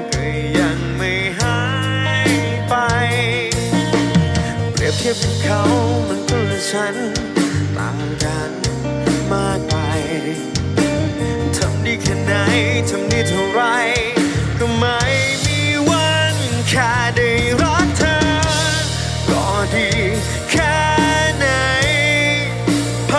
[5.03, 5.61] เขา
[6.07, 6.39] มันก็
[6.69, 6.95] ฉัน
[7.77, 8.51] ต่างกัน
[9.31, 9.75] มากไป
[11.55, 12.33] ทำด้แค่ไหน
[12.89, 13.61] ทำด้เท่าไร
[14.59, 14.99] ก็ไม่
[15.45, 16.35] มีวัน
[16.69, 17.29] แค่ได้
[17.61, 18.17] รักเธอ
[19.29, 19.89] ก็ดี
[20.51, 20.79] แค่
[21.37, 21.45] ไหน
[23.09, 23.11] พ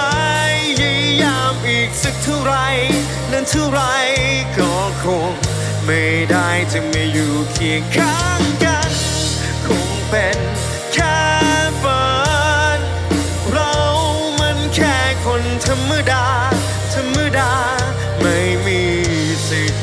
[0.80, 2.54] ยายามอีกสักเท่าไร
[3.32, 3.80] นั้นเท่าไร
[4.58, 4.72] ก็
[5.02, 5.32] คง
[5.86, 8.90] ไม่ได้จะไม่อยู่เคียงข้างกัน
[9.66, 10.38] คงเป็น
[10.94, 11.31] แค่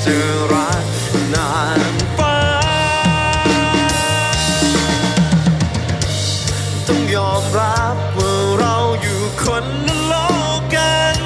[0.09, 0.85] สิทธิ์จะรัก
[1.33, 1.51] นา
[1.91, 2.37] นฟ้า
[6.87, 10.13] ต้องยอมรับว่าเราอยู่คนละโล
[10.57, 11.17] กกัน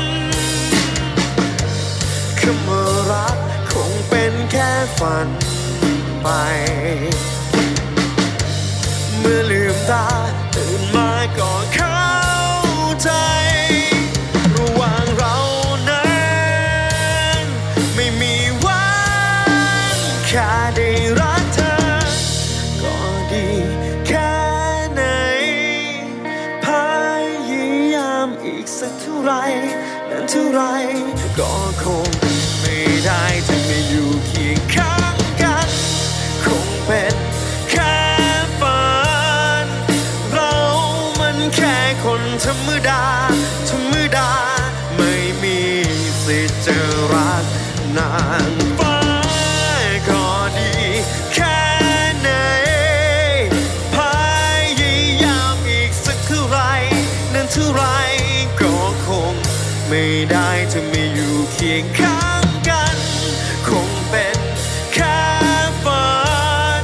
[2.39, 3.37] คำว่ารัก
[3.71, 5.27] คงเป็นแค่ฝัน
[6.21, 6.27] ไป
[9.19, 10.05] เมื่อลืมตา
[42.63, 43.03] รรมดา
[43.69, 44.31] ธรรมดา
[44.95, 45.59] ไม่มี
[46.23, 46.77] สิทธิ์จะ
[47.13, 47.45] รัก
[47.97, 48.11] นา
[48.49, 48.99] งฟ้า
[50.09, 50.25] ก็
[50.57, 50.71] ดี
[51.33, 51.61] แค่
[52.21, 52.29] ไหน
[53.93, 53.95] พ
[54.81, 56.59] ยายามอีกสักเท่าไร
[57.33, 57.83] นั้นเท่าไร
[58.61, 58.75] ก็
[59.07, 59.33] คง
[59.89, 62.97] ไม่ได้จะไม่อยู่เคียงข้างกัน
[63.67, 64.39] คงเป็น
[64.93, 65.19] แค่
[65.83, 66.07] ฝั
[66.81, 66.83] น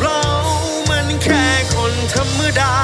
[0.00, 0.22] เรา
[0.88, 1.44] มันแค่
[1.74, 2.74] คนธรรมดา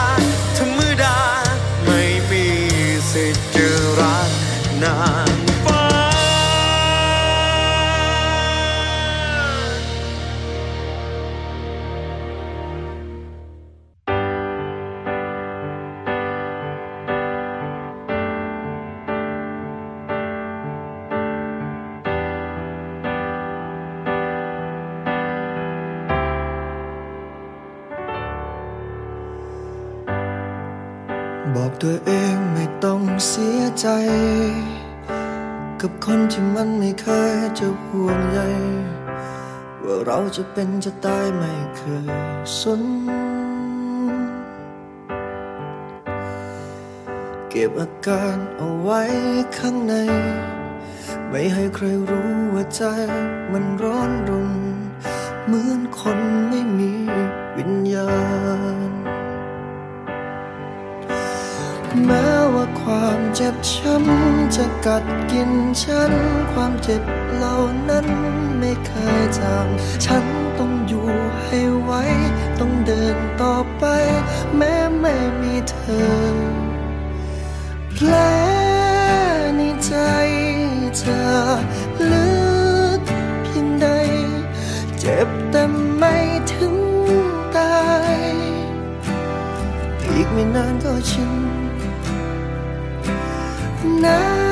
[40.41, 42.09] จะเป็นจะตายไม่เคย
[42.61, 42.82] สน
[47.49, 49.03] เก็บอาการเอาไว้
[49.59, 49.95] ข้างใน
[51.28, 52.82] ไม่ให้ใครรู้ว่าใจ
[53.53, 54.51] มันร้อนรน
[55.47, 55.80] เหมือน
[64.87, 66.12] กัดกินฉัน
[66.53, 67.03] ความเจ็บ
[67.34, 67.57] เหล่า
[67.89, 68.07] นั้น
[68.59, 69.66] ไม่เคยจาง
[70.05, 70.24] ฉัน
[70.59, 71.09] ต้องอยู่
[71.45, 71.93] ให้ไหว
[72.59, 73.84] ต้องเดินต่อไป
[74.57, 76.37] แม้ไม่มีเธอ
[77.93, 78.12] แผล
[79.57, 79.95] ในใจ
[81.01, 81.20] จะ
[82.11, 82.30] ลึ
[82.99, 83.01] ก
[83.43, 83.87] เพียงใด
[84.99, 85.62] เจ็บแต่
[85.99, 86.16] ไม่
[86.53, 86.76] ถึง
[87.57, 87.84] ตา
[88.14, 88.16] ย
[90.09, 91.32] อีกไม่นานก็ชิน
[94.07, 94.45] น้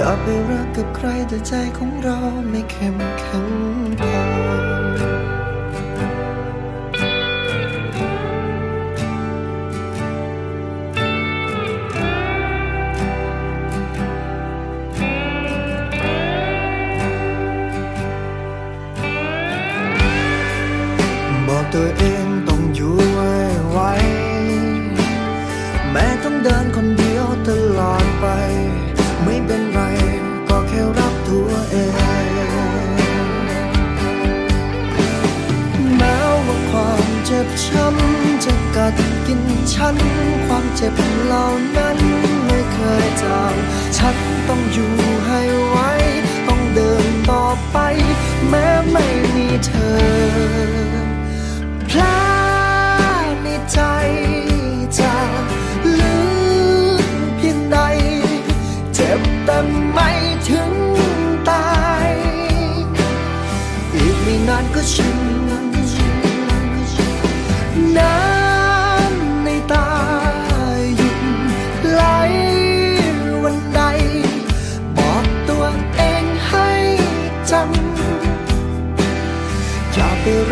[0.00, 2.18] อย่าไปรักกับใครแต่ใจของเรา
[2.50, 3.46] ไม่เข้มแข็ง
[4.00, 4.67] พอ
[38.78, 38.94] กัด
[39.26, 39.96] กินฉัน
[40.46, 41.44] ความเจ็บเหล่า
[41.76, 41.98] นั้น
[42.46, 43.54] ไม่เคยจาง
[43.96, 44.16] ฉัน
[44.48, 44.92] ต้องอยู่
[45.26, 45.76] ให้ไว
[46.46, 47.78] ต้องเดินต่อไป
[48.48, 49.98] แม้ไม่มีเธอ
[51.88, 52.20] พลา
[53.24, 53.80] ดในใจ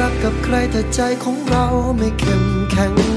[0.00, 1.64] รักกับใครแต่ใจของเรา
[1.98, 3.15] ไม่เข้มแข็ง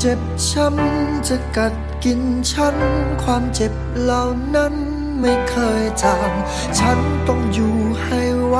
[0.00, 1.74] เจ็บช้ำจะกัด
[2.04, 2.20] กิน
[2.50, 2.76] ฉัน
[3.22, 4.24] ความเจ็บเหล่า
[4.54, 4.74] นั้น
[5.20, 6.32] ไม่เคยจาง
[6.78, 8.56] ฉันต้องอยู่ให้ไว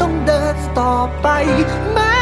[0.00, 1.26] ต้องเดินต่อไป
[1.92, 2.17] แม้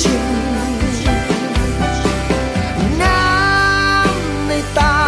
[0.00, 0.24] ชิน
[3.02, 4.98] น้ำในตา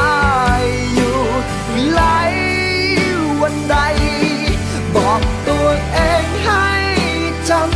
[0.95, 1.19] อยู่
[1.91, 2.03] ไหล
[3.41, 3.77] วันใด
[4.95, 6.69] บอกตัวเองให้
[7.49, 7.71] จำ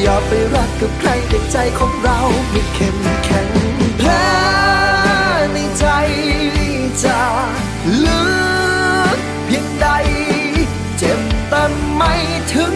[0.00, 2.18] อย่าไปรักกับใครแต่ใจของเรา
[2.50, 3.48] ไม่เข้มแข็ง
[3.98, 4.10] แผล
[5.52, 5.86] ในใจ
[7.04, 7.20] จะ
[8.04, 8.24] ลึ
[9.16, 9.86] กเพียงใด
[10.98, 11.62] เจ็บแต่
[11.94, 12.12] ไม่
[12.54, 12.74] ถึง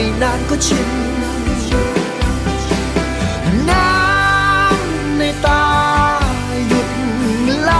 [0.00, 0.90] ไม่นานก็ชิน
[3.70, 5.64] น้ำในตา
[6.68, 6.88] หยุด
[7.62, 7.72] ไหล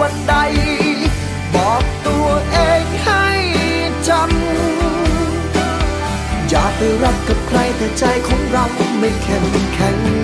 [0.00, 0.34] วันใด
[1.54, 3.26] บอกตัวเองให้
[4.08, 8.64] จำอย่าไปรักกับใครแต่ใจของเรา
[8.98, 10.23] ไม่เข้มแข็ง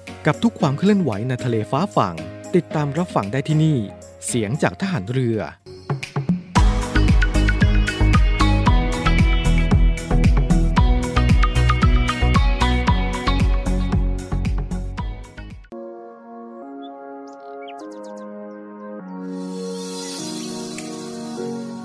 [0.25, 2.15] กับทุกความเคลื่อนไหวในทะเลฟ้าฝั่ง
[2.55, 3.77] ติดตามรับฟังได้ที่นี่
[4.27, 5.39] เสียงจากทหารเรือ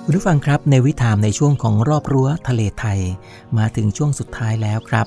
[0.09, 3.01] คุณผู้ฟังครับในวิถามในช่วงของรอบรั้วทะเลไทย
[3.59, 5.07] มาถึงช่วงสุดท้ายแล้วครับ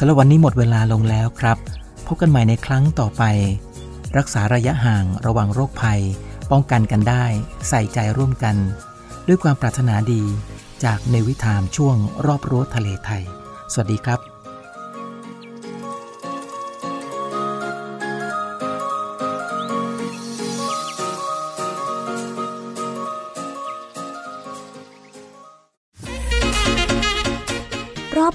[0.00, 1.58] สำหรับวันนี้หมดเวลาลงแล้วครับ
[2.06, 3.22] พบกันใหม่ในครั้งต่อไป
[4.16, 6.00] รักษาระยะห่างระวังโรคภัย
[6.50, 7.24] ป้องกันกันได้
[7.68, 8.56] ใส่ใจร่วมกัน
[9.26, 10.22] ด้วยความปรารถนาดี
[10.84, 11.96] จากในวิถามช่วง
[12.26, 13.22] รอบรั้วทะเลไทย
[13.72, 14.37] สวัสดีครับ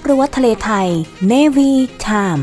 [0.08, 0.88] รั้วทะเลไทย
[1.32, 1.72] Navy
[2.06, 2.42] Time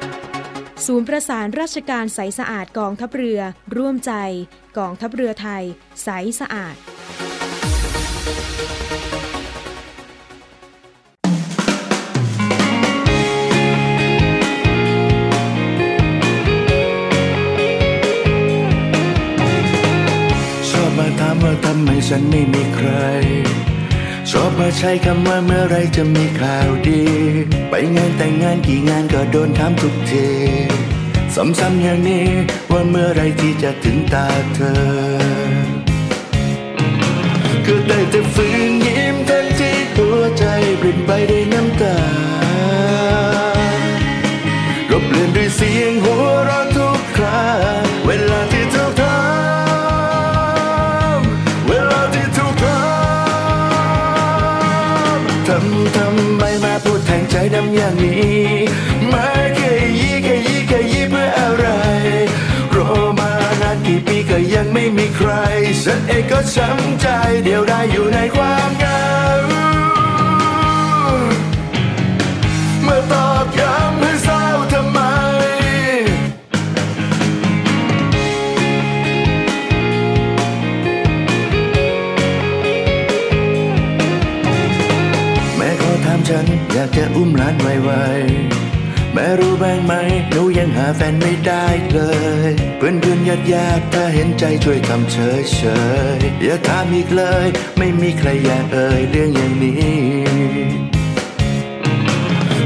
[0.87, 3.41] ศูนย์ประสานราชการใสสะอาดกองทัพเรือ
[3.77, 4.13] ร่วมใจ
[4.77, 5.63] กองทัพเรือไทย
[6.03, 6.09] ใส
[6.39, 6.75] สะอาด
[20.69, 22.89] ชอบมาถามว่าทำไมฉันไม่มีใคร
[24.29, 27.03] ชอบมาใช้คำว่าเมื่อไรจะมีข่าวดี
[27.69, 30.27] ไปงานแต่งงานกี่งานก็โดนถามทุกที
[31.35, 32.27] ซ้ำๆอย่างนี้
[32.71, 34.73] ว่าเมื่อไรที่จะถึงตาเธอ
[37.65, 40.45] ก็ได้แต่ฝืนยิ้มทั้งที่หัวใจ
[40.79, 41.97] ปริ่มไปด้วยน้ำตา
[44.91, 47.41] รบเลือนด้วยเสียงหัวเราะทุกครา
[57.41, 58.51] พูดแทงใจดำอย่างนี้
[59.11, 61.65] มาแค่ยี่แค่ยี่แค่ยี่เพื่ออะไร
[62.75, 63.31] รอมา
[63.61, 65.31] นานกี่ปีก็ยังไม่มีใคร
[65.83, 67.05] ฉันเองก็ช้ำใจ
[67.43, 68.80] เดียวได้อยู่ในความ
[86.73, 89.93] อยากจะอุ้มหลานไวๆแม่รู้บ้างไหม
[90.29, 91.99] หนูยังหาแฟนไม่ได้เล
[92.49, 95.61] ย เพื่อนเพื่อนญาติญาติถ้าเห็นใจช่วยทำเฉยเฉ
[96.17, 97.47] ยอย่าถามอีกเลย
[97.77, 99.93] ไม่มีใครอยากเอ่ยเรื่องอย่างนี้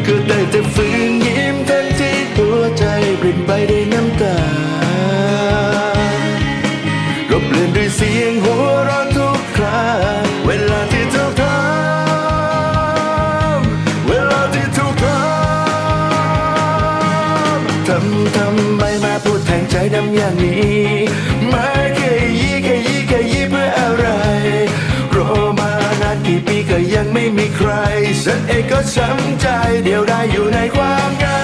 [0.05, 2.85] ก็ได้แต่ฝืนยิ้มทั้งที่หัวใจ
[3.21, 4.35] ปริ่มไปด้วยน้ำตา
[17.87, 20.85] ทำทำไมมาพูดแทงใจดำอย่างนี้
[21.51, 24.05] มาแค่ยี่แค่ยี่แค่ยี่เพื่ออะไร
[25.15, 25.71] รอมา
[26.01, 27.71] นานกี่ปีก็ยังไม่มีใคร
[28.23, 29.47] ฉันเองก็ช้ำใจ
[29.83, 31.41] เดียวได้อยู่ในความเหงา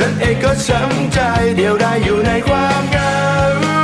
[0.00, 1.18] ฉันเองก็ช้ำใจ
[1.56, 3.77] เดียวได้อยู่ในความเหงา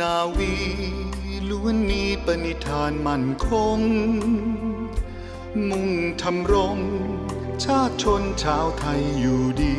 [0.00, 0.54] นาวี
[1.50, 3.78] ล้วนมีปณิธานมั่นคง
[5.68, 5.90] มุ่ง
[6.22, 6.78] ทำรง
[7.64, 9.78] ชาติชนชาวไทยอยู่ดี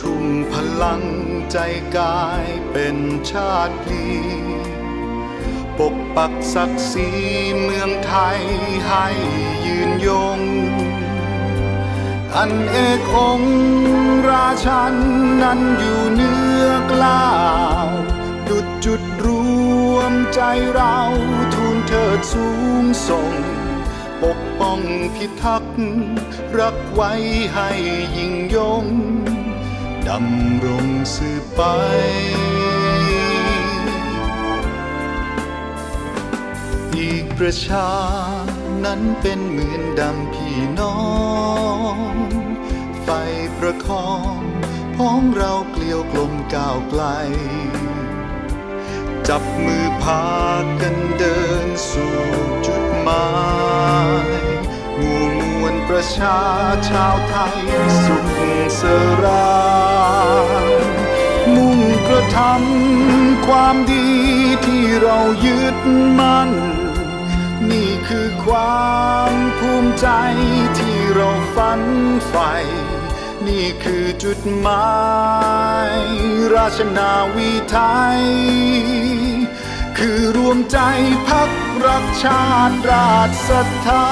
[0.00, 1.02] ทุ่มพลัง
[1.52, 1.58] ใจ
[1.96, 2.96] กายเป็น
[3.30, 4.06] ชาติพลี
[5.78, 7.08] ปกปักศักดิ์ศรี
[7.62, 8.40] เมืองไทย
[8.86, 9.06] ให้
[9.66, 10.40] ยืนยง
[12.38, 12.76] อันเอ
[13.10, 13.42] กอง
[14.30, 14.94] ราชัน
[15.42, 17.26] นั้นอยู่เนื้อกล้า
[17.86, 17.88] ว
[18.48, 19.28] ดุดจุดร
[19.94, 20.40] วมใจ
[20.74, 20.98] เรา
[21.54, 22.48] ทูลเถิดสู
[22.82, 23.32] งส่ง
[24.22, 24.80] ปกป้อง
[25.14, 25.76] พิทักษ์
[26.58, 27.12] รักไว้
[27.54, 27.70] ให้
[28.16, 28.84] ยิ่งยง
[30.08, 31.60] ดำรงสืบไป
[36.96, 37.90] อีกประชา
[38.84, 40.45] นั้นเป็นเหมือนดังพี่
[40.80, 41.00] น้อ
[41.94, 41.96] ง
[43.02, 43.08] ไฟ
[43.58, 44.40] ประคอง
[44.96, 47.02] พ้องเราเกลียวกลมก้าวไกล
[49.28, 50.26] จับมือพา
[50.80, 52.16] กันเดินสู่
[52.66, 53.28] จุดหมา
[54.24, 54.28] ย
[54.96, 56.40] หมู่มวลประชา
[56.90, 57.58] ชาวไทย
[58.04, 58.26] สุข
[58.80, 58.82] ส
[59.24, 59.56] รา
[60.44, 60.74] ย
[61.54, 61.78] มุ่ง
[62.08, 64.08] กระทำความดี
[64.66, 65.76] ที่เรายึด
[66.18, 66.50] มั่น
[67.70, 70.08] นี่คือความภูมิใจ
[70.78, 71.82] ที่เราฝัน
[72.28, 72.52] ใฝ่
[73.46, 74.96] นี่คือจุดหมา
[75.92, 75.94] ย
[76.54, 77.78] ราชนาวีไท
[78.18, 78.22] ย
[79.98, 80.78] คือรวมใจ
[81.28, 81.50] พัก
[81.86, 84.06] รักชาติราชศรัทธา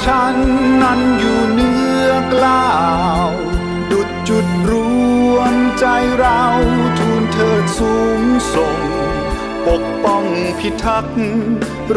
[0.00, 0.36] ราชัน
[0.82, 2.70] นั้นอยู่เนื้อกล้า
[3.26, 3.30] ว
[3.90, 4.72] ดุดจุดร
[5.34, 5.86] วมใจ
[6.18, 6.44] เรา
[6.98, 8.20] ทูลเถิดสูง
[8.54, 8.78] ส่ง
[9.66, 10.24] ปกป้อง
[10.58, 11.20] พิทักษ์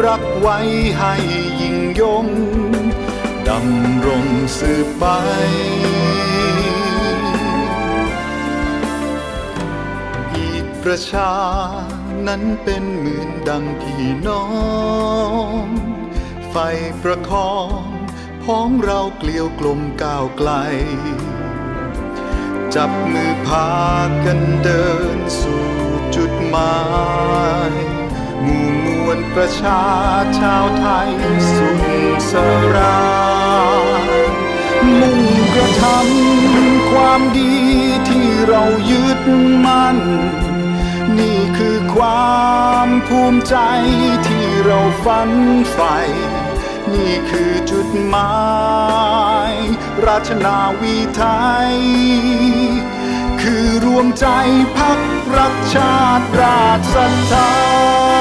[0.04, 0.58] รักไว้
[0.98, 1.14] ให้
[1.60, 2.26] ยิ่งยง
[3.48, 4.24] ดำรง
[4.58, 5.04] สืบไป
[10.34, 11.32] อีกประชา
[12.26, 14.44] นั้นเป็นเหมือนดังพี่น้อ
[15.64, 15.66] ง
[16.50, 16.56] ไฟ
[17.02, 17.52] ประคอ
[17.90, 17.93] ง
[18.44, 20.50] พ้องเราเกลียวกลมก้าวไกล
[22.74, 23.70] จับมือพา
[24.24, 24.86] กันเดิ
[25.16, 25.66] นสู่
[26.16, 26.76] จุดหมา
[27.70, 27.72] ย
[28.42, 29.84] หมู่มวลประชา
[30.38, 31.10] ชาวไทย
[31.54, 31.84] สุข
[32.30, 32.32] ส
[32.76, 33.04] รา
[34.00, 34.22] ย
[35.00, 35.20] มุ่ง
[35.54, 37.54] กระทำความดี
[38.08, 39.20] ที่เรายึด
[39.64, 39.98] มั่น
[41.18, 42.38] นี่คือควา
[42.86, 43.56] มภูมิใจ
[44.26, 45.30] ที่เราฝัน
[45.72, 45.96] ใฝ่
[46.94, 48.34] นี่คือจุดหมา
[49.50, 49.52] ย
[50.06, 51.24] ราชนาวีไท
[51.72, 51.74] ย
[53.40, 54.26] คือรวมใจ
[54.76, 55.00] พัก
[55.36, 58.13] รักชาติราชศรัทธา